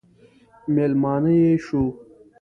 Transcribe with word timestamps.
مېلمانه 0.73 1.31
یې 1.41 1.53
شو. 1.65 1.83